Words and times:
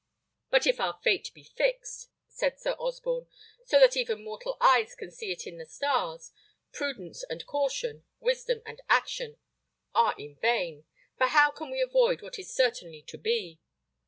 "But 0.49 0.65
if 0.65 0.79
our 0.79 0.99
fate 1.03 1.29
be 1.35 1.43
fixed," 1.43 2.09
said 2.27 2.59
Sir 2.59 2.71
Osborne, 2.79 3.27
"so 3.65 3.79
that 3.79 3.95
even 3.95 4.23
mortal 4.23 4.57
eyes 4.59 4.95
can 4.95 5.11
see 5.11 5.31
it 5.31 5.45
in 5.45 5.59
the 5.59 5.65
stars, 5.67 6.31
prudence 6.73 7.21
and 7.29 7.45
caution, 7.45 8.03
wisdom 8.19 8.63
and 8.65 8.81
action, 8.89 9.37
are 9.93 10.15
in 10.17 10.37
vain; 10.37 10.85
for 11.19 11.27
how 11.27 11.51
can 11.51 11.69
we 11.69 11.81
avoid 11.83 12.23
what 12.23 12.39
is 12.39 12.51
certainly 12.51 13.03
to 13.03 13.19
be?" 13.19 13.59